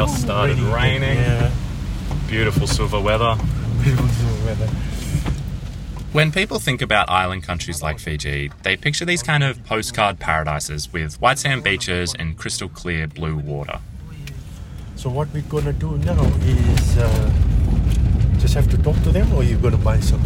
[0.00, 1.18] Just started raining.
[1.18, 1.50] Yeah.
[2.26, 3.36] Beautiful silver weather.
[3.82, 4.66] Beautiful weather.
[6.12, 10.90] When people think about island countries like Fiji, they picture these kind of postcard paradises
[10.90, 13.78] with white sand beaches and crystal clear blue water.
[14.96, 17.32] So what we're gonna do now is uh,
[18.38, 20.22] just have to talk to them, or you're gonna buy some.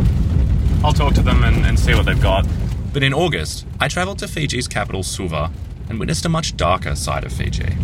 [0.84, 2.47] I'll talk to them and, and see what they've got.
[2.92, 5.50] But in August, I travelled to Fiji's capital, Suva,
[5.89, 7.77] and witnessed a much darker side of Fiji.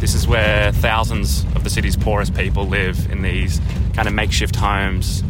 [0.00, 3.60] This is where thousands of the city's poorest people live in these
[3.94, 5.24] kind of makeshift homes,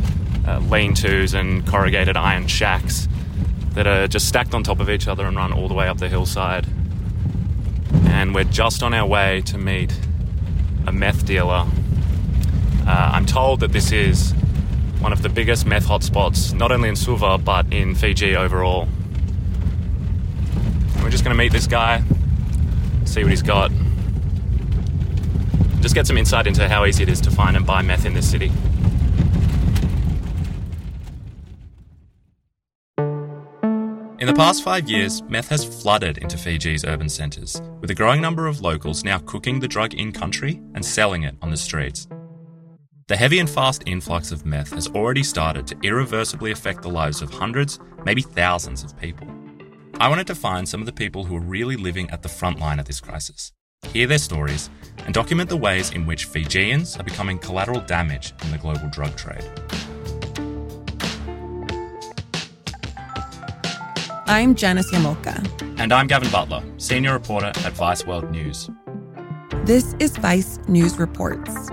[0.46, 3.08] uh, lean tos, and corrugated iron shacks
[3.72, 5.98] that are just stacked on top of each other and run all the way up
[5.98, 6.66] the hillside.
[8.04, 9.98] And we're just on our way to meet
[10.86, 11.66] a meth dealer.
[12.86, 14.32] Uh, I'm told that this is
[15.00, 18.88] one of the biggest meth hotspots, not only in Suva, but in Fiji overall.
[21.02, 22.02] We're just going to meet this guy,
[23.04, 23.70] see what he's got,
[25.80, 28.14] just get some insight into how easy it is to find and buy meth in
[28.14, 28.50] this city.
[34.20, 38.20] In the past five years, meth has flooded into Fiji's urban centres, with a growing
[38.20, 42.08] number of locals now cooking the drug in country and selling it on the streets.
[43.06, 47.22] The heavy and fast influx of meth has already started to irreversibly affect the lives
[47.22, 49.26] of hundreds, maybe thousands of people.
[50.00, 52.58] I wanted to find some of the people who are really living at the front
[52.58, 53.52] line of this crisis,
[53.98, 54.70] hear their stories,
[55.06, 59.16] and document the ways in which Fijians are becoming collateral damage in the global drug
[59.16, 59.44] trade.
[64.26, 65.36] I'm Janice Llamoca.
[65.80, 68.70] And I'm Gavin Butler, senior reporter at Vice World News.
[69.64, 71.70] This is Vice News Reports.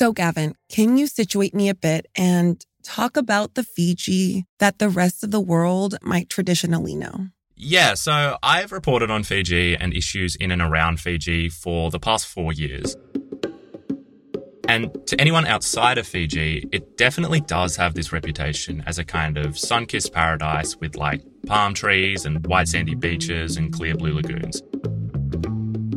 [0.00, 4.88] So, Gavin, can you situate me a bit and talk about the Fiji that the
[4.88, 7.26] rest of the world might traditionally know?
[7.54, 12.26] Yeah, so I've reported on Fiji and issues in and around Fiji for the past
[12.26, 12.96] four years.
[14.66, 19.36] And to anyone outside of Fiji, it definitely does have this reputation as a kind
[19.36, 24.14] of sun kissed paradise with like palm trees and white sandy beaches and clear blue
[24.14, 24.62] lagoons.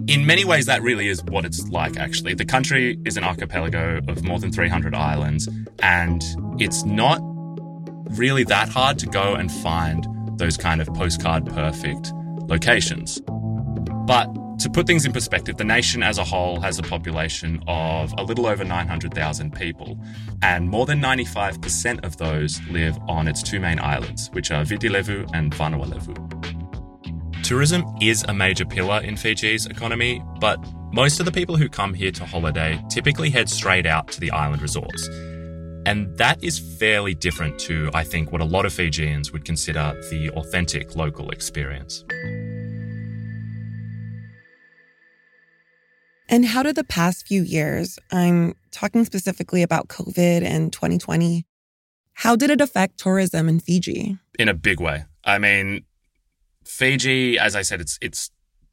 [0.05, 2.33] In many ways, that really is what it's like, actually.
[2.33, 5.47] The country is an archipelago of more than 300 islands,
[5.79, 6.21] and
[6.59, 7.21] it's not
[8.17, 10.05] really that hard to go and find
[10.37, 12.11] those kind of postcard perfect
[12.49, 13.21] locations.
[14.05, 14.25] But
[14.59, 18.23] to put things in perspective, the nation as a whole has a population of a
[18.23, 19.97] little over 900,000 people,
[20.41, 24.89] and more than 95% of those live on its two main islands, which are Viti
[24.89, 26.62] Levu and Vanua Levu.
[27.53, 30.57] Tourism is a major pillar in Fiji's economy, but
[30.91, 34.31] most of the people who come here to holiday typically head straight out to the
[34.31, 35.07] island resorts.
[35.85, 39.93] And that is fairly different to, I think, what a lot of Fijians would consider
[40.09, 42.03] the authentic local experience.
[46.27, 51.45] And how did the past few years, I'm talking specifically about COVID and 2020,
[52.13, 54.17] how did it affect tourism in Fiji?
[54.39, 55.05] In a big way.
[55.23, 55.85] I mean,
[56.66, 58.31] Fiji, as I said, its its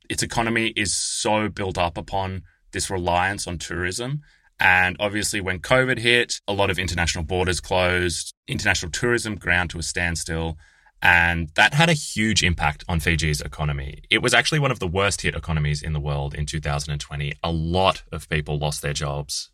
[0.08, 2.42] its economy is so built up upon
[2.72, 4.22] this reliance on tourism.
[4.58, 9.78] And obviously, when COVID hit, a lot of international borders closed, international tourism ground to
[9.78, 10.58] a standstill.
[11.02, 14.02] And that had a huge impact on Fiji's economy.
[14.10, 17.32] It was actually one of the worst hit economies in the world in 2020.
[17.42, 19.50] A lot of people lost their jobs.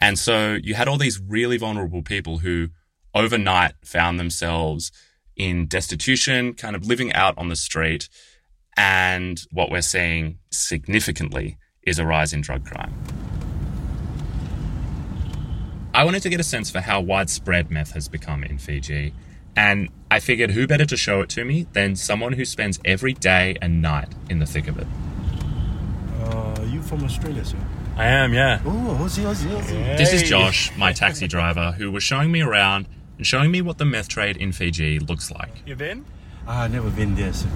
[0.00, 2.68] And so you had all these really vulnerable people who
[3.14, 4.92] overnight found themselves
[5.36, 8.08] in destitution, kind of living out on the street.
[8.76, 12.94] And what we're seeing significantly is a rise in drug crime.
[15.94, 19.14] I wanted to get a sense for how widespread meth has become in Fiji.
[19.56, 23.14] And I figured who better to show it to me than someone who spends every
[23.14, 24.86] day and night in the thick of it.
[26.20, 27.56] Uh, you from Australia, sir?
[27.96, 28.60] I am, yeah.
[28.66, 29.96] Oh, Aussie, Aussie, Aussie.
[29.96, 32.86] This is Josh, my taxi driver, who was showing me around
[33.16, 35.62] and showing me what the meth trade in Fiji looks like.
[35.66, 36.04] You've been?
[36.46, 37.48] Ah, never been there, sir.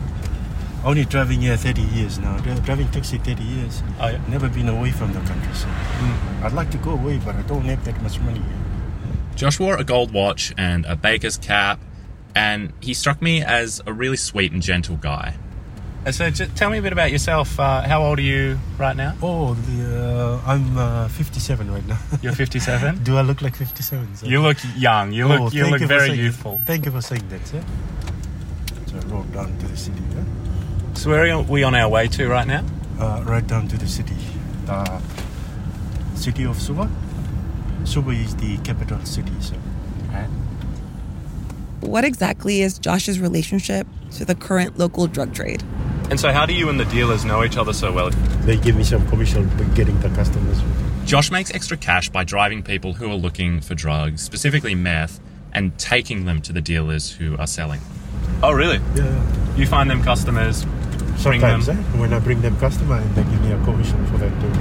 [0.84, 2.38] Only driving here 30 years now.
[2.38, 3.82] Driving taxi 30 years.
[4.00, 4.20] Oh, yeah.
[4.28, 5.54] Never been away from the country.
[5.54, 5.68] So
[6.42, 8.42] I'd like to go away, but I don't have that much money.
[9.36, 11.80] Josh wore a gold watch and a baker's cap,
[12.34, 15.36] and he struck me as a really sweet and gentle guy.
[16.10, 17.60] So, j- tell me a bit about yourself.
[17.60, 19.14] Uh, how old are you right now?
[19.22, 21.98] Oh, the, uh, I'm uh, 57 right now.
[22.22, 23.04] You're 57.
[23.04, 24.16] Do I look like 57?
[24.16, 24.26] sir?
[24.26, 25.12] you look young.
[25.12, 26.58] You look Oh, you look for very saying- youthful.
[26.64, 27.62] Thank you for saying that, sir.
[28.86, 30.24] So I rode down to the city, huh?
[30.94, 32.64] So where are we on our way to right now?
[32.98, 34.16] uh, right down to the city,
[34.66, 35.00] the
[36.14, 36.90] city of Suva.
[37.84, 39.54] Suva is the capital city, so
[41.80, 45.62] What exactly is Josh's relationship to the current local drug trade?
[46.10, 48.10] And so, how do you and the dealers know each other so well?
[48.40, 50.58] they give me some commission for getting the customers.
[51.04, 55.20] Josh makes extra cash by driving people who are looking for drugs, specifically meth,
[55.52, 57.80] and taking them to the dealers who are selling.
[58.42, 58.80] Oh, really?
[58.94, 61.78] Yeah, You find them customers, bring sometimes them.
[61.78, 64.60] eh, when I bring them customer and they give me a commission for that too.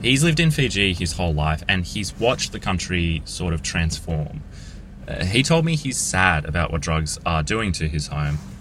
[0.00, 4.42] He's lived in Fiji his whole life and he's watched the country sort of transform.
[5.06, 8.57] Uh, he told me he's sad about what drugs are doing to his home, but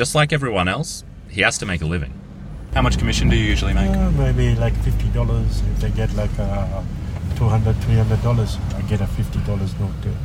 [0.00, 2.14] just like everyone else, he has to make a living.
[2.72, 3.90] How much commission do you usually make?
[3.90, 5.60] Uh, maybe like fifty dollars.
[5.72, 6.82] If they get like uh,
[7.36, 10.16] 200 300 dollars, I get a fifty dollars note too.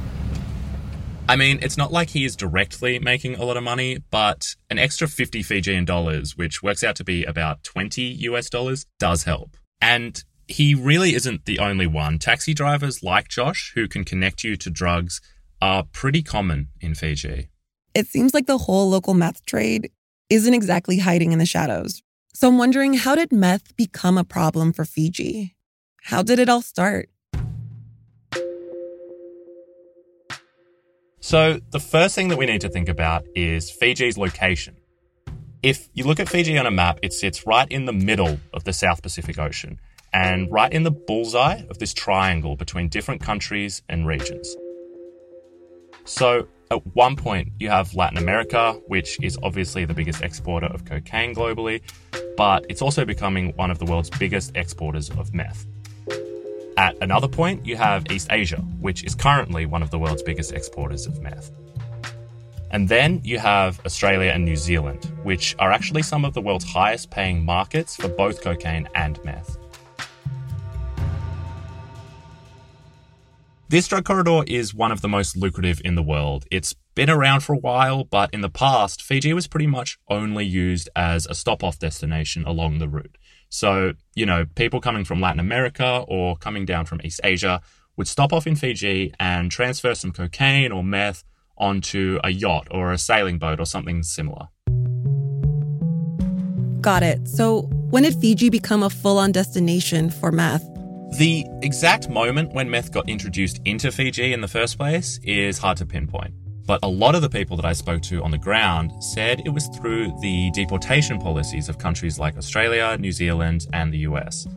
[1.27, 4.79] I mean, it's not like he is directly making a lot of money, but an
[4.79, 9.57] extra 50 Fijian dollars, which works out to be about 20 US dollars, does help.
[9.81, 12.17] And he really isn't the only one.
[12.19, 15.19] Taxi drivers like Josh, who can connect you to drugs,
[15.61, 17.49] are pretty common in Fiji.
[17.95, 19.89] It seems like the whole local meth trade
[20.29, 22.03] isn't exactly hiding in the shadows.
[22.33, 25.55] So I'm wondering how did meth become a problem for Fiji?
[26.03, 27.09] How did it all start?
[31.21, 34.75] So, the first thing that we need to think about is Fiji's location.
[35.63, 38.65] If you look at Fiji on a map, it sits right in the middle of
[38.65, 39.79] the South Pacific Ocean
[40.13, 44.55] and right in the bullseye of this triangle between different countries and regions.
[46.03, 50.85] So, at one point, you have Latin America, which is obviously the biggest exporter of
[50.85, 51.81] cocaine globally,
[52.35, 55.65] but it's also becoming one of the world's biggest exporters of meth.
[56.77, 60.51] At another point, you have East Asia, which is currently one of the world's biggest
[60.51, 61.51] exporters of meth.
[62.71, 66.65] And then you have Australia and New Zealand, which are actually some of the world's
[66.65, 69.57] highest paying markets for both cocaine and meth.
[73.75, 76.45] This drug corridor is one of the most lucrative in the world.
[76.49, 80.45] It's been around for a while, but in the past, Fiji was pretty much only
[80.45, 83.17] used as a stop off destination along the route.
[83.49, 87.61] So, you know, people coming from Latin America or coming down from East Asia
[87.97, 91.25] would stop off in Fiji and transfer some cocaine or meth
[91.57, 94.47] onto a yacht or a sailing boat or something similar.
[96.79, 97.27] Got it.
[97.27, 100.65] So when did Fiji become a full on destination for meth?
[101.11, 105.77] The exact moment when meth got introduced into Fiji in the first place is hard
[105.77, 106.33] to pinpoint.
[106.65, 109.49] But a lot of the people that I spoke to on the ground said it
[109.49, 114.47] was through the deportation policies of countries like Australia, New Zealand, and the US.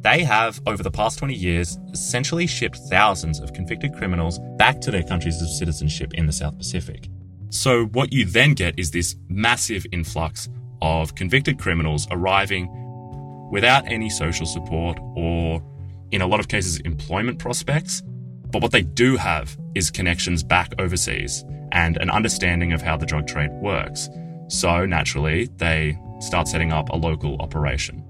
[0.00, 4.90] They have, over the past 20 years, essentially shipped thousands of convicted criminals back to
[4.90, 7.08] their countries of citizenship in the South Pacific.
[7.50, 10.48] So, what you then get is this massive influx
[10.80, 12.68] of convicted criminals arriving
[13.52, 15.62] without any social support or,
[16.12, 18.02] in a lot of cases, employment prospects.
[18.50, 23.06] But what they do have is connections back overseas and an understanding of how the
[23.06, 24.08] drug trade works.
[24.48, 28.04] So, naturally, they start setting up a local operation.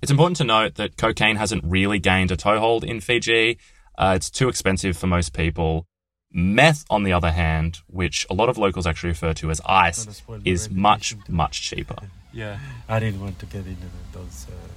[0.00, 3.58] It's important to note that cocaine hasn't really gained a toehold in Fiji.
[3.98, 5.86] Uh, it's too expensive for most people.
[6.32, 10.04] Meth, on the other hand, which a lot of locals actually refer to as ice,
[10.04, 11.96] Gonna spoil my is much, much cheaper.
[12.32, 14.46] Yeah, I didn't want to get into those.
[14.48, 14.69] Uh,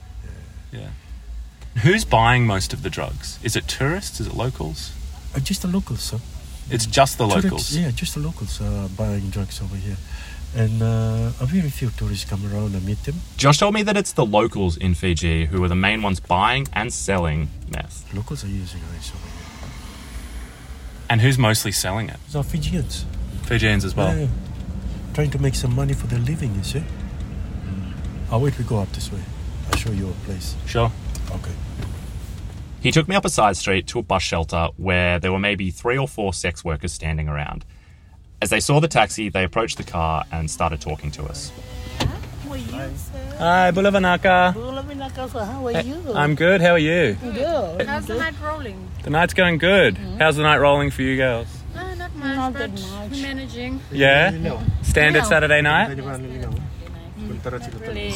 [0.73, 0.79] yeah.
[0.79, 1.81] yeah.
[1.81, 3.39] Who's buying most of the drugs?
[3.43, 4.19] Is it tourists?
[4.19, 4.91] Is it locals?
[5.35, 6.19] Uh, just the locals, sir.
[6.69, 7.75] It's just the Tourists- locals.
[7.75, 9.97] yeah, just the locals uh, buying drugs over here.
[10.55, 13.15] And uh, a very few tourists come around and meet them.
[13.37, 16.67] Josh told me that it's the locals in Fiji who are the main ones buying
[16.73, 18.13] and selling meth.
[18.13, 19.69] Locals are using ice over here.
[21.09, 22.17] And who's mostly selling it?
[22.27, 23.05] It's our Fijians.
[23.43, 24.15] Fijians as well.
[24.15, 24.27] Yeah,
[25.15, 26.83] trying to make some money for their living, you see.
[28.31, 29.19] I'll wait, we go up this way.
[29.71, 30.55] I'll show you a place.
[30.65, 30.91] Sure.
[31.31, 31.51] Okay.
[32.81, 35.71] He took me up a side street to a bus shelter where there were maybe
[35.71, 37.63] three or four sex workers standing around.
[38.41, 41.51] As they saw the taxi, they approached the car and started talking to us.
[41.99, 42.67] How are you,
[42.97, 43.35] sir?
[43.39, 44.53] Hi, Bulavanaka.
[44.53, 46.13] Bulavinaka, so how are you?
[46.13, 46.59] I'm good.
[46.59, 47.15] How are you?
[47.21, 47.87] good.
[47.87, 48.89] How's the night rolling?
[49.03, 49.97] The night's going good.
[50.19, 51.47] How's the night rolling for you girls?
[51.73, 53.21] Uh, not Not that much.
[53.21, 53.79] Managing.
[53.93, 54.29] Yeah?
[54.31, 54.61] No.
[54.81, 55.29] Standard No.
[55.29, 55.87] Saturday night?
[55.87, 56.53] Tanya Bang, you know.
[57.17, 57.87] Sementara cerita.
[57.87, 58.11] Really.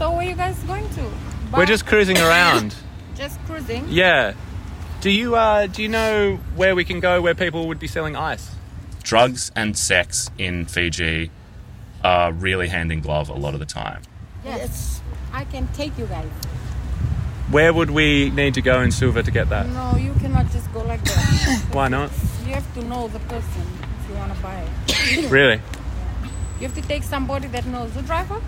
[0.00, 1.10] So where are you guys going to?
[1.52, 2.74] We're just cruising around.
[3.14, 3.84] just cruising.
[3.86, 4.32] Yeah.
[5.02, 8.16] Do you uh do you know where we can go where people would be selling
[8.16, 8.50] ice?
[9.02, 11.30] Drugs and sex in Fiji
[12.02, 14.00] are really hand in glove a lot of the time.
[14.42, 15.02] Yes.
[15.34, 16.30] I can take you guys.
[17.50, 19.68] Where would we need to go in Suva to get that?
[19.68, 21.66] No, you cannot just go like that.
[21.72, 22.10] Why not?
[22.46, 23.66] you have to know the person
[24.00, 25.30] if you want to buy it.
[25.38, 25.60] Really?
[26.58, 28.40] You have to take somebody that knows the driver.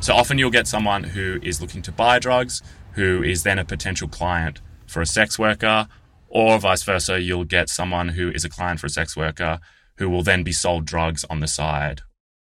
[0.00, 3.64] So often you'll get someone who is looking to buy drugs, who is then a
[3.64, 5.88] potential client for a sex worker,
[6.28, 9.60] or vice versa, you'll get someone who is a client for a sex worker
[9.98, 12.00] who will then be sold drugs on the side.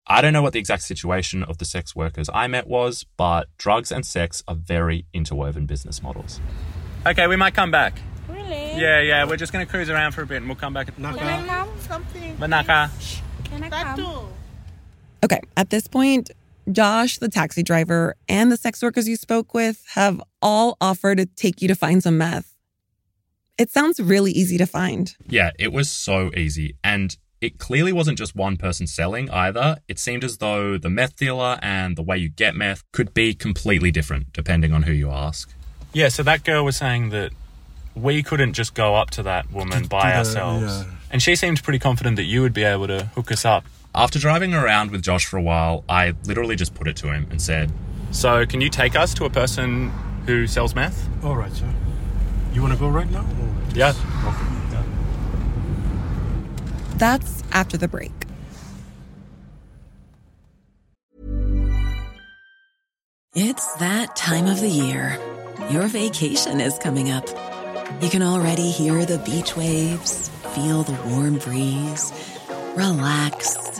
[0.08, 3.48] I don't know what the exact situation of the sex workers I met was, but
[3.58, 6.39] drugs and sex are very interwoven business models.
[7.05, 8.00] Okay, we might come back.
[8.29, 8.79] Really?
[8.79, 10.96] Yeah, yeah, we're just gonna cruise around for a bit and we'll come back.
[10.96, 11.48] Can I Naka.
[11.48, 11.79] come?
[11.81, 12.38] Something.
[12.38, 12.89] Manaka.
[13.43, 14.27] Can I come?
[15.24, 16.31] Okay, at this point,
[16.72, 21.25] Josh, the taxi driver, and the sex workers you spoke with have all offered to
[21.25, 22.53] take you to find some meth.
[23.58, 25.15] It sounds really easy to find.
[25.27, 26.75] Yeah, it was so easy.
[26.84, 29.77] And it clearly wasn't just one person selling either.
[29.88, 33.34] It seemed as though the meth dealer and the way you get meth could be
[33.34, 35.51] completely different depending on who you ask.
[35.94, 37.32] Yeah, so that girl was saying that
[37.96, 40.86] we couldn't just go up to that woman by the- ourselves.
[40.86, 40.94] yeah.
[41.12, 43.65] And she seemed pretty confident that you would be able to hook us up.
[43.93, 47.27] After driving around with Josh for a while, I literally just put it to him
[47.29, 47.71] and said,
[48.12, 49.89] So, can you take us to a person
[50.25, 51.07] who sells meth?
[51.24, 51.69] All right, sir.
[52.53, 53.21] You want to go right now?
[53.21, 53.93] or- Yeah.
[56.98, 58.12] That's after the break.
[63.33, 65.17] It's that time of the year.
[65.69, 67.27] Your vacation is coming up.
[68.01, 72.12] You can already hear the beach waves, feel the warm breeze,
[72.75, 73.79] relax,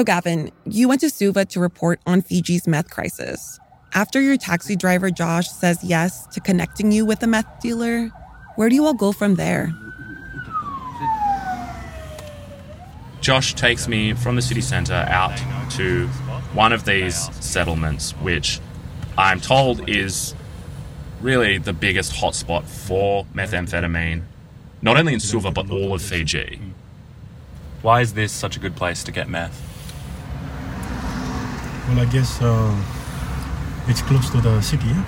[0.00, 3.60] So, Gavin, you went to Suva to report on Fiji's meth crisis.
[3.92, 8.08] After your taxi driver Josh says yes to connecting you with a meth dealer,
[8.56, 9.74] where do you all go from there?
[13.20, 15.36] Josh takes me from the city centre out
[15.72, 16.06] to
[16.54, 18.58] one of these settlements, which
[19.18, 20.34] I'm told is
[21.20, 24.22] really the biggest hotspot for methamphetamine,
[24.80, 26.58] not only in Suva, but all of Fiji.
[27.82, 29.69] Why is this such a good place to get meth?
[31.90, 32.82] Well, I guess uh,
[33.88, 34.86] it's close to the city.
[34.86, 35.04] Yeah?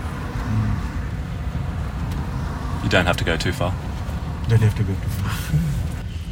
[2.83, 3.73] You don't have to go too far.
[4.49, 5.61] Don't have to go too far.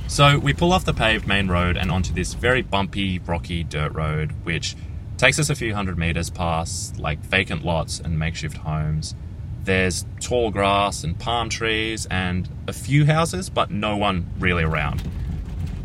[0.08, 3.94] So we pull off the paved main road and onto this very bumpy, rocky dirt
[3.94, 4.74] road, which
[5.18, 9.14] takes us a few hundred meters past like vacant lots and makeshift homes.
[9.62, 15.08] There's tall grass and palm trees and a few houses, but no one really around.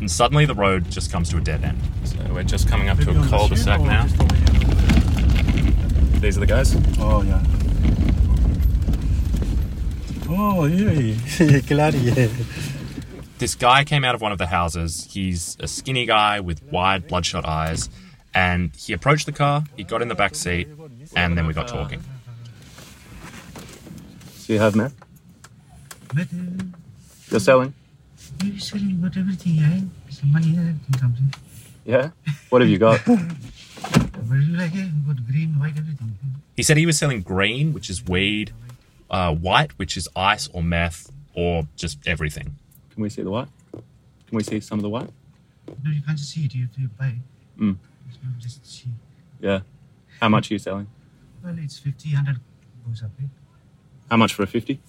[0.00, 1.80] And suddenly the road just comes to a dead end.
[2.04, 4.06] So, we're just coming up to a cul-de-sac now.
[4.06, 6.20] just over here?
[6.20, 6.76] These are the guys.
[6.98, 7.42] Oh, yeah.
[10.28, 11.60] Oh, yeah.
[11.60, 12.28] Claro, yeah.
[13.38, 15.08] This guy came out of one of the houses.
[15.10, 17.88] He's a skinny guy with wide, bloodshot eyes.
[18.34, 20.68] And he approached the car, he got in the back seat,
[21.14, 22.02] and then we got talking.
[24.34, 24.94] So you have meth?
[26.14, 26.28] But
[27.30, 27.72] You're selling?
[28.42, 29.80] Uh, you selling got everything, eh?
[30.10, 31.30] Some money there can come in.
[31.84, 32.10] Yeah.
[32.50, 33.00] What have you got?
[33.06, 33.18] What
[34.30, 34.88] do you like, eh?
[35.06, 36.16] Got green, white, everything.
[36.56, 38.52] He said he was selling green, which is weed,
[39.10, 42.56] uh, white, which is ice or meth, or just everything.
[42.92, 43.48] Can we see the white?
[43.72, 45.10] Can we see some of the white?
[45.84, 46.54] No, you can't see it.
[46.54, 47.14] You have to buy.
[47.58, 47.76] Mm.
[48.08, 48.88] It's just see.
[49.40, 49.60] Yeah.
[50.20, 50.88] How much are you selling?
[51.44, 52.40] Well, it's 50, 100
[52.86, 53.26] goes up, eh?
[54.10, 54.80] How much for a 50?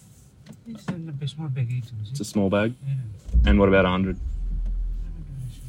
[0.68, 0.86] It's
[1.22, 1.84] a small bag.
[2.10, 2.74] It's a small bag.
[2.86, 2.94] Yeah.
[3.50, 4.20] And what about a 100?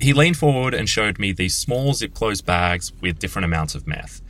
[0.00, 3.86] He leaned forward and showed me these small zip closed bags with different amounts of
[3.86, 4.20] meth.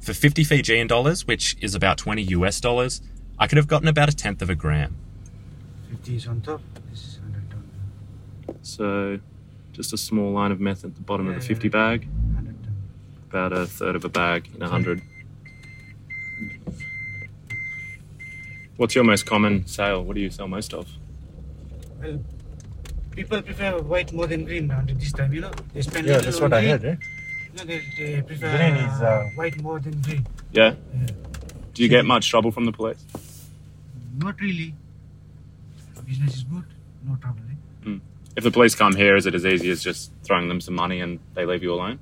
[0.00, 3.00] For 50 Fijian dollars, which is about 20 US dollars,
[3.38, 4.96] I could have gotten about a tenth of a gram.
[5.90, 6.60] 50 is on top.
[6.90, 8.58] This is 100 down.
[8.62, 9.18] So,
[9.72, 11.70] just a small line of meth at the bottom of the 50 yeah.
[11.70, 12.56] bag, 100
[13.28, 15.02] about a third of a bag in a 100.
[18.78, 20.04] What's your most common sale?
[20.04, 20.86] What do you sell most of?
[22.00, 22.20] Well,
[23.10, 25.50] people prefer white more than green now this time, you know.
[25.74, 26.96] They spend Yeah, little that's on what I heard, eh?
[27.56, 30.24] No, they, they prefer Green is, uh, white more than green.
[30.52, 30.76] Yeah.
[30.94, 31.06] Yeah.
[31.74, 33.04] Do you get much trouble from the police?
[34.16, 34.76] Not really.
[36.06, 36.64] Business is good.
[37.04, 37.40] No trouble.
[37.50, 37.98] Eh?
[38.36, 41.00] If the police come here, is it as easy as just throwing them some money
[41.00, 41.98] and they leave you alone?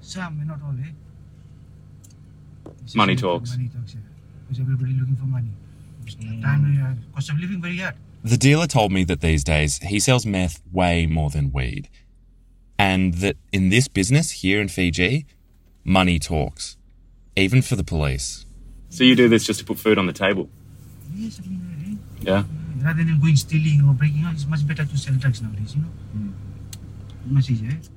[0.00, 0.74] Some, not all.
[0.82, 2.70] Eh?
[2.82, 3.50] It's Money talks.
[3.50, 3.92] Money talks.
[3.92, 4.00] Yeah.
[4.48, 5.50] Because everybody looking for money.
[6.04, 7.94] It's Time, uh, cost of living very hard.
[8.24, 11.88] The dealer told me that these days he sells meth way more than weed.
[12.78, 15.26] And that in this business here in Fiji,
[15.84, 16.76] money talks,
[17.36, 18.44] even for the police.
[18.90, 20.48] So you do this just to put food on the table?
[21.14, 21.98] Yes, I mean?
[22.20, 22.44] Yeah.
[22.82, 25.82] Rather than going stealing or breaking out, it's much better to sell drugs nowadays, you
[25.82, 26.32] know?
[27.26, 27.70] Much easier.
[27.70, 27.88] Eh?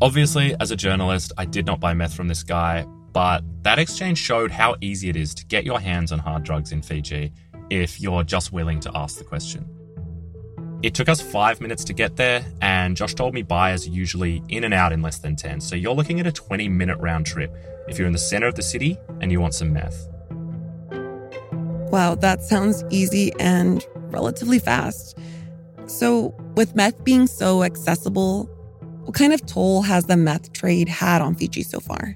[0.00, 2.86] Obviously, as a journalist, I did not buy meth from this guy,
[3.16, 6.70] but that exchange showed how easy it is to get your hands on hard drugs
[6.70, 7.32] in Fiji
[7.70, 9.66] if you're just willing to ask the question.
[10.82, 14.42] It took us five minutes to get there, and Josh told me buyers are usually
[14.50, 17.24] in and out in less than 10, so you're looking at a 20 minute round
[17.24, 17.56] trip
[17.88, 20.08] if you're in the center of the city and you want some meth.
[21.90, 25.16] Wow, that sounds easy and relatively fast.
[25.86, 28.44] So, with meth being so accessible,
[29.04, 32.14] what kind of toll has the meth trade had on Fiji so far?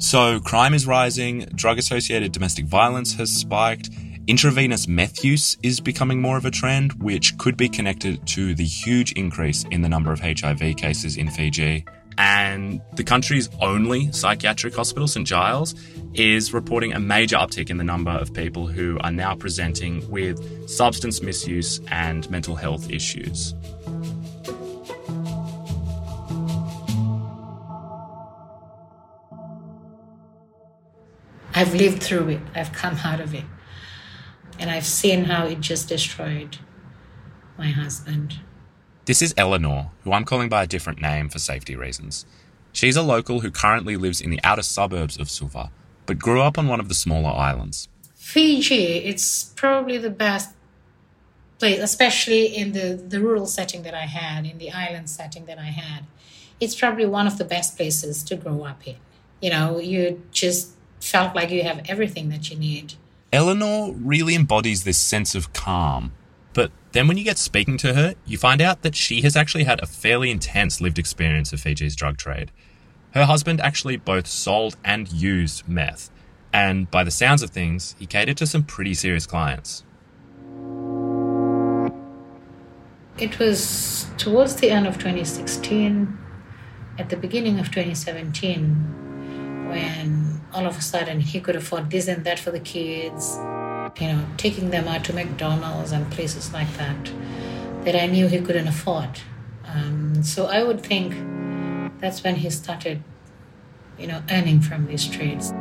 [0.00, 3.90] So, crime is rising, drug associated domestic violence has spiked,
[4.26, 8.64] intravenous meth use is becoming more of a trend, which could be connected to the
[8.64, 11.84] huge increase in the number of HIV cases in Fiji.
[12.16, 15.26] And the country's only psychiatric hospital, St.
[15.26, 15.74] Giles,
[16.14, 20.68] is reporting a major uptick in the number of people who are now presenting with
[20.68, 23.54] substance misuse and mental health issues.
[31.60, 33.44] I've lived through it, I've come out of it.
[34.58, 36.56] And I've seen how it just destroyed
[37.58, 38.40] my husband.
[39.04, 42.24] This is Eleanor, who I'm calling by a different name for safety reasons.
[42.72, 45.70] She's a local who currently lives in the outer suburbs of Suva,
[46.06, 47.88] but grew up on one of the smaller islands.
[48.14, 50.54] Fiji, it's probably the best
[51.58, 55.58] place, especially in the, the rural setting that I had, in the island setting that
[55.58, 56.04] I had.
[56.58, 58.96] It's probably one of the best places to grow up in.
[59.42, 62.94] You know, you just felt like you have everything that you need.
[63.32, 66.12] Eleanor really embodies this sense of calm.
[66.52, 69.64] But then when you get speaking to her, you find out that she has actually
[69.64, 72.50] had a fairly intense lived experience of Fiji's drug trade.
[73.12, 76.10] Her husband actually both sold and used meth,
[76.52, 79.84] and by the sounds of things, he catered to some pretty serious clients.
[83.18, 86.18] It was towards the end of 2016,
[86.98, 92.24] at the beginning of 2017, when all of a sudden he could afford this and
[92.24, 93.36] that for the kids,
[94.00, 97.10] you know, taking them out to McDonald's and places like that,
[97.84, 99.20] that I knew he couldn't afford.
[99.64, 101.14] Um, so I would think
[102.00, 103.02] that's when he started,
[103.98, 105.52] you know, earning from these trades.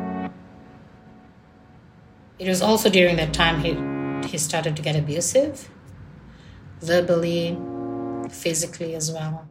[2.40, 5.70] It was also during that time he, he started to get abusive
[6.82, 7.58] verbally,
[8.30, 9.48] physically as well.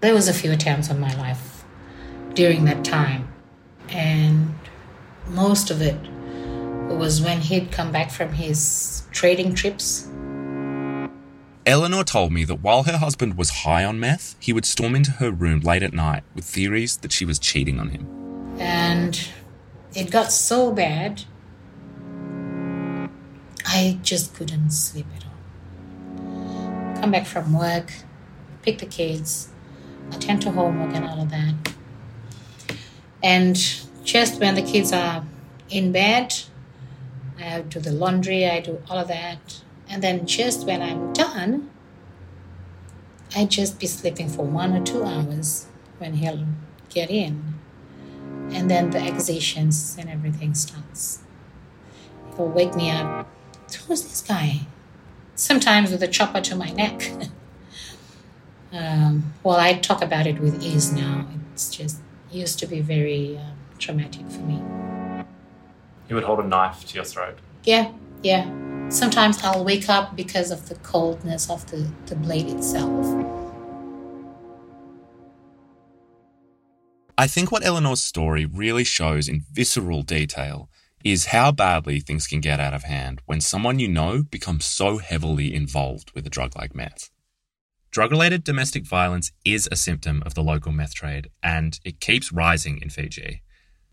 [0.00, 1.53] There was a few attempts on my life
[2.34, 3.28] during that time,
[3.88, 4.54] and
[5.28, 5.98] most of it
[6.92, 10.08] was when he'd come back from his trading trips.
[11.66, 15.12] Eleanor told me that while her husband was high on meth, he would storm into
[15.12, 18.06] her room late at night with theories that she was cheating on him.
[18.58, 19.28] And
[19.94, 21.24] it got so bad,
[23.66, 25.30] I just couldn't sleep at all.
[27.00, 27.92] Come back from work,
[28.62, 29.48] pick the kids,
[30.12, 31.73] attend to homework and all of that.
[33.24, 33.56] And
[34.04, 35.24] just when the kids are
[35.70, 36.34] in bed,
[37.40, 39.62] I do the laundry, I do all of that.
[39.88, 41.70] And then just when I'm done,
[43.34, 46.46] I just be sleeping for one or two hours when he'll
[46.90, 47.54] get in.
[48.52, 51.22] And then the accusations and everything starts.
[52.36, 53.26] He'll wake me up.
[53.88, 54.66] Who's this guy?
[55.34, 57.10] Sometimes with a chopper to my neck.
[58.72, 61.26] um, well, I talk about it with ease now.
[61.54, 62.00] It's just
[62.34, 64.62] used to be very um, traumatic for me.
[66.08, 67.38] He would hold a knife to your throat.
[67.64, 67.92] Yeah,
[68.22, 68.44] yeah.
[68.90, 73.06] Sometimes I'll wake up because of the coldness of the, the blade itself.
[77.16, 80.68] I think what Eleanor's story really shows in visceral detail
[81.04, 84.98] is how badly things can get out of hand when someone you know becomes so
[84.98, 87.10] heavily involved with a drug like meth.
[87.94, 92.32] Drug related domestic violence is a symptom of the local meth trade, and it keeps
[92.32, 93.42] rising in Fiji.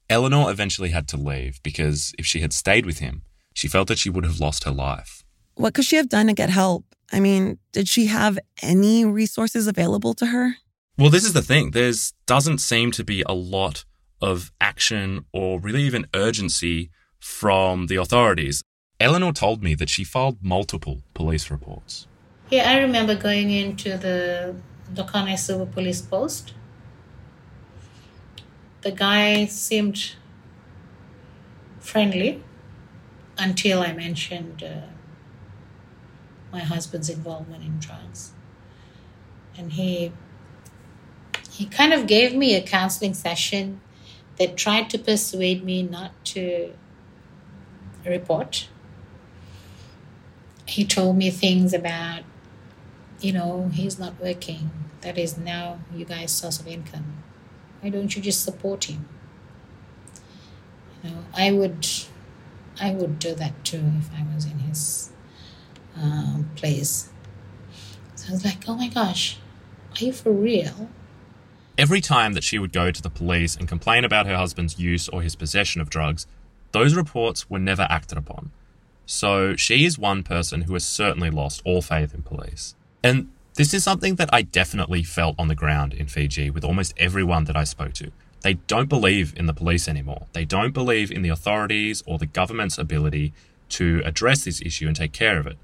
[0.09, 3.21] Eleanor eventually had to leave because if she had stayed with him,
[3.53, 5.23] she felt that she would have lost her life.
[5.53, 6.83] What could she have done to get help?
[7.11, 10.55] I mean, did she have any resources available to her?
[10.97, 11.69] Well, this is the thing.
[11.69, 13.85] There's doesn't seem to be a lot
[14.19, 18.63] of action or really even urgency from the authorities.
[18.99, 22.07] Eleanor told me that she filed multiple police reports.
[22.51, 24.55] Yeah, I remember going into the
[24.93, 26.53] Dokanaisuva Police Post.
[28.81, 30.15] The guy seemed
[31.79, 32.43] friendly
[33.37, 34.87] until I mentioned uh,
[36.51, 38.33] my husband's involvement in drugs.
[39.57, 40.11] And he
[41.49, 43.79] he kind of gave me a counseling session
[44.37, 46.73] that tried to persuade me not to
[48.05, 48.67] report.
[50.65, 52.23] He told me things about,
[53.21, 54.71] you know, he's not working.
[55.01, 57.23] That is now you guys' source of income.
[57.81, 59.07] Why don't you just support him?
[61.03, 61.87] You know, I would,
[62.79, 65.11] I would do that too if I was in his
[65.95, 67.09] um, place.
[68.15, 69.37] So I was like, oh my gosh,
[69.99, 70.89] are you for real?
[71.77, 75.09] Every time that she would go to the police and complain about her husband's use
[75.09, 76.27] or his possession of drugs,
[76.71, 78.51] those reports were never acted upon.
[79.05, 82.75] So she is one person who has certainly lost all faith in police.
[83.03, 86.93] And this is something that I definitely felt on the ground in Fiji with almost
[86.97, 88.11] everyone that I spoke to.
[88.41, 90.27] They don't believe in the police anymore.
[90.33, 93.33] They don't believe in the authorities or the government's ability
[93.69, 95.57] to address this issue and take care of it.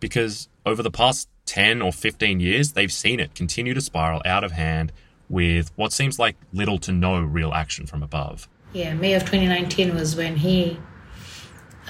[0.00, 4.44] Because over the past 10 or 15 years, they've seen it continue to spiral out
[4.44, 4.92] of hand
[5.28, 8.48] with what seems like little to no real action from above.
[8.72, 10.78] Yeah, May of 2019 was when he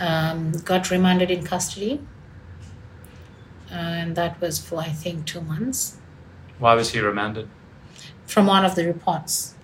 [0.00, 2.00] um, got remanded in custody.
[3.72, 5.96] And that was for, I think, two months.
[6.58, 7.48] Why was he remanded?
[8.26, 9.54] From one of the reports.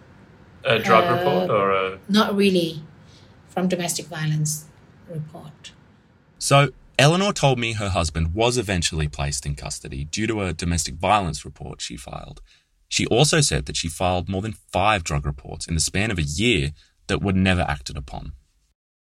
[0.64, 1.98] A drug Uh, report or a.
[2.08, 2.82] Not really,
[3.48, 4.64] from domestic violence
[5.08, 5.72] report.
[6.38, 10.94] So, Eleanor told me her husband was eventually placed in custody due to a domestic
[10.96, 12.40] violence report she filed.
[12.88, 16.18] She also said that she filed more than five drug reports in the span of
[16.18, 16.72] a year
[17.06, 18.32] that were never acted upon.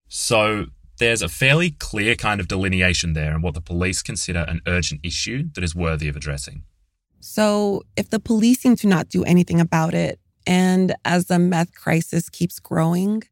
[0.09, 0.67] So,
[0.99, 5.01] there's a fairly clear kind of delineation there in what the police consider an urgent
[5.03, 6.63] issue that is worthy of addressing.
[7.21, 11.75] So, if the police seem to not do anything about it, and as the meth
[11.75, 13.25] crisis keeps growing,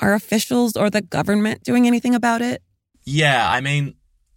[0.00, 2.62] are officials or the government doing anything about it?
[3.04, 3.94] Yeah, I mean,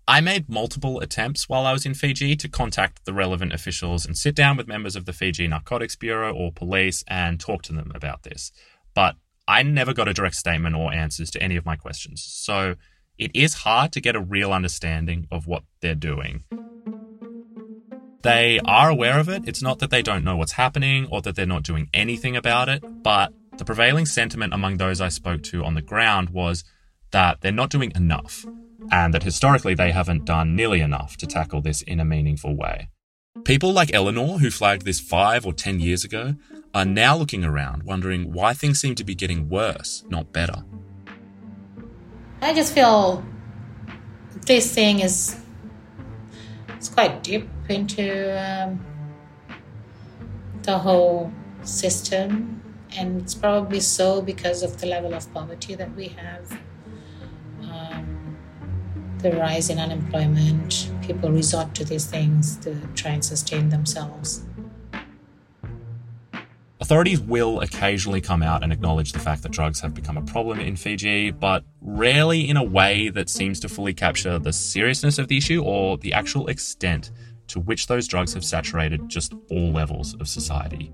[0.07, 4.15] I made multiple attempts while I was in Fiji to contact the relevant officials and
[4.15, 7.91] sit down with members of the Fiji Narcotics Bureau or police and talk to them
[7.95, 8.51] about this.
[8.93, 9.15] But
[9.47, 12.23] I never got a direct statement or answers to any of my questions.
[12.23, 12.75] So
[13.17, 16.43] it is hard to get a real understanding of what they're doing.
[18.23, 19.47] They are aware of it.
[19.47, 22.69] It's not that they don't know what's happening or that they're not doing anything about
[22.69, 26.63] it, but the prevailing sentiment among those I spoke to on the ground was
[27.11, 28.43] that they're not doing enough,
[28.91, 32.89] and that historically they haven't done nearly enough to tackle this in a meaningful way.
[33.45, 36.33] People like Eleanor, who flagged this five or ten years ago,
[36.73, 40.65] are now looking around wondering why things seem to be getting worse, not better.
[42.41, 43.23] I just feel
[44.47, 45.37] this thing is
[46.69, 48.05] it's quite deep into
[48.35, 48.83] um,
[50.63, 51.31] the whole
[51.61, 52.63] system,
[52.97, 56.59] and it's probably so because of the level of poverty that we have.
[59.25, 64.45] The rise in unemployment, people resort to these things to try and sustain themselves.
[66.79, 70.59] Authorities will occasionally come out and acknowledge the fact that drugs have become a problem
[70.59, 75.27] in Fiji, but rarely in a way that seems to fully capture the seriousness of
[75.27, 77.09] the issue or the actual extent
[77.47, 80.93] to which those drugs have saturated just all levels of society.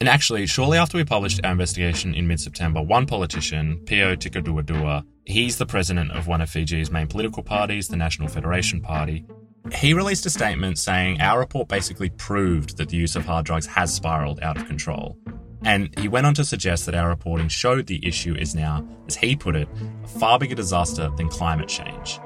[0.00, 5.04] And actually, shortly after we published our investigation in mid September, one politician, Pio Tikoduadua,
[5.30, 9.24] he's the president of one of Fiji's main political parties, the National Federation Party,
[9.72, 13.66] he released a statement saying our report basically proved that the use of hard drugs
[13.66, 15.16] has spiraled out of control.
[15.62, 19.16] And he went on to suggest that our reporting showed the issue is now, as
[19.16, 19.68] he put it,
[20.02, 22.18] a far bigger disaster than climate change.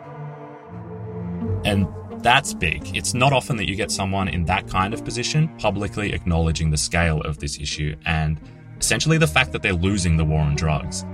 [1.65, 1.89] And
[2.23, 2.97] that's big.
[2.97, 6.77] It's not often that you get someone in that kind of position publicly acknowledging the
[6.77, 8.41] scale of this issue and
[8.81, 11.05] essentially the fact that they're losing the war on drugs.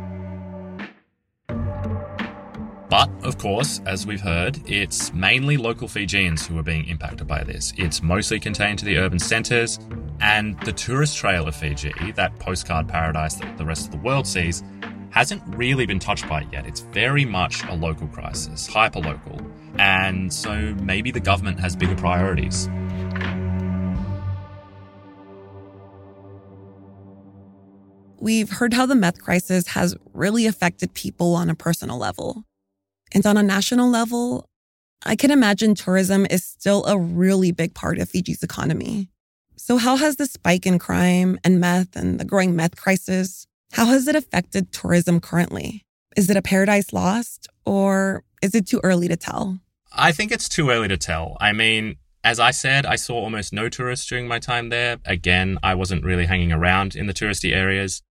[2.90, 7.44] But, of course, as we've heard, it's mainly local Fijians who are being impacted by
[7.44, 7.72] this.
[7.76, 9.78] It's mostly contained to the urban centres,
[10.20, 14.26] and the tourist trail of Fiji, that postcard paradise that the rest of the world
[14.26, 14.64] sees,
[15.10, 16.66] hasn't really been touched by it yet.
[16.66, 19.40] It's very much a local crisis, hyper local.
[19.78, 22.68] And so maybe the government has bigger priorities.
[28.18, 32.44] We've heard how the meth crisis has really affected people on a personal level.
[33.12, 34.46] And on a national level,
[35.04, 39.08] I can imagine tourism is still a really big part of Fiji's economy.
[39.56, 43.86] So, how has the spike in crime and meth and the growing meth crisis, how
[43.86, 45.84] has it affected tourism currently?
[46.16, 49.60] Is it a paradise lost or is it too early to tell?
[49.92, 51.36] I think it's too early to tell.
[51.40, 54.98] I mean, as I said, I saw almost no tourists during my time there.
[55.04, 58.02] Again, I wasn't really hanging around in the touristy areas.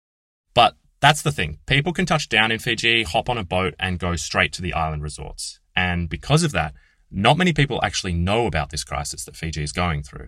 [0.53, 1.59] But that's the thing.
[1.65, 4.73] People can touch down in Fiji, hop on a boat, and go straight to the
[4.73, 5.59] island resorts.
[5.75, 6.73] And because of that,
[7.09, 10.27] not many people actually know about this crisis that Fiji is going through.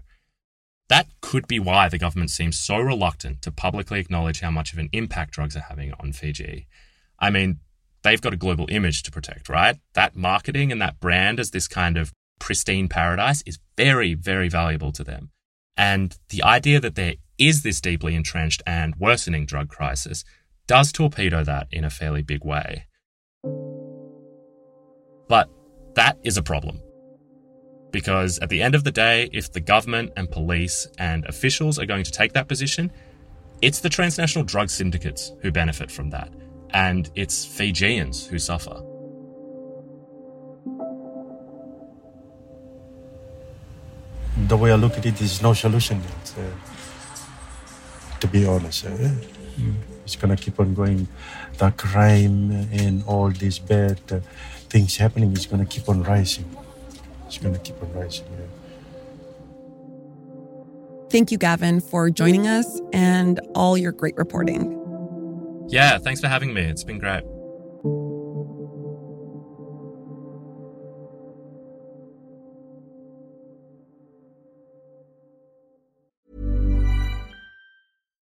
[0.88, 4.80] That could be why the government seems so reluctant to publicly acknowledge how much of
[4.80, 6.68] an impact drugs are having on Fiji.
[7.20, 7.60] I mean,
[8.04, 9.78] they've got a global image to protect, right?
[9.94, 14.92] That marketing and that brand as this kind of pristine paradise is very, very valuable
[14.94, 15.30] to them.
[15.78, 20.24] And the idea that there is this deeply entrenched and worsening drug crisis
[20.68, 22.86] does torpedo that in a fairly big way.
[25.28, 25.50] But
[25.96, 26.80] that is a problem.
[27.92, 31.86] Because at the end of the day, if the government and police and officials are
[31.86, 32.92] going to take that position,
[33.62, 36.34] it's the transnational drug syndicates who benefit from that,
[36.72, 38.82] and it's Fijians who suffer.
[44.48, 46.34] The way I look at it is no solution yet.
[46.38, 49.76] Uh, to be honest, uh, mm.
[50.12, 51.08] It's gonna keep on going.
[51.58, 54.20] The crime and all these bad uh,
[54.68, 56.46] things happening is gonna keep on rising.
[57.28, 58.26] It's gonna keep on rising.
[58.30, 58.46] Yeah.
[61.10, 64.78] Thank you, Gavin, for joining us and all your great reporting.
[65.70, 66.64] Yeah, thanks for having me.
[66.64, 67.24] It's been great.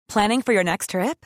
[0.07, 1.25] Planning for your next trip?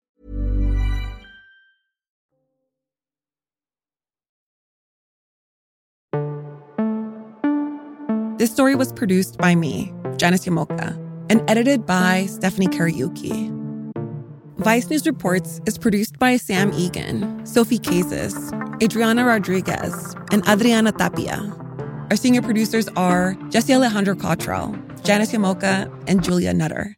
[8.41, 10.97] This story was produced by me, Janice Llamoca,
[11.29, 13.51] and edited by Stephanie Kariuki.
[14.57, 18.35] Vice News Reports is produced by Sam Egan, Sophie Kazis,
[18.81, 21.37] Adriana Rodriguez, and Adriana Tapia.
[22.09, 26.95] Our senior producers are Jesse Alejandro Cottrell, Janice Llamoca, and Julia Nutter.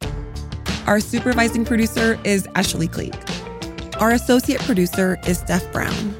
[0.86, 3.14] Our supervising producer is Ashley Cleek.
[4.00, 6.16] Our associate producer is Steph Brown.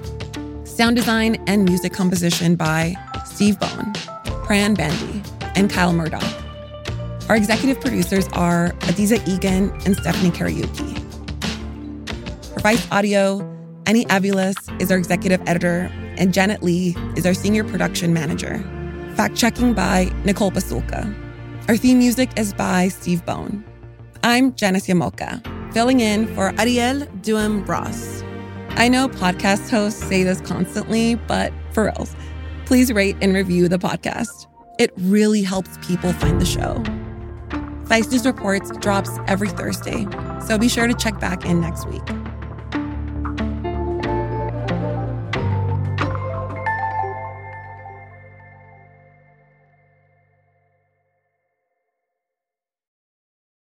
[0.67, 3.95] Sound design and music composition by Steve Bone,
[4.45, 5.23] Pran Bandi,
[5.57, 6.23] and Kyle Murdoch.
[7.29, 10.99] Our executive producers are Adizah Eghan and Stephanie Kariuki.
[12.53, 13.41] For vice Audio,
[13.87, 18.63] Annie Aviles is our executive editor, and Janet Lee is our senior production manager.
[19.15, 21.13] Fact checking by Nicole Pasulka.
[21.69, 23.65] Our theme music is by Steve Bone.
[24.23, 25.41] I'm Janice Llamoca,
[25.73, 28.23] filling in for Ariel Duem Ross.
[28.71, 32.15] I know podcast hosts say this constantly, but for reals,
[32.67, 34.47] please rate and review the podcast.
[34.79, 36.83] It really helps people find the show.
[37.85, 40.07] Vice News Reports drops every Thursday,
[40.47, 42.24] so be sure to check back in next week.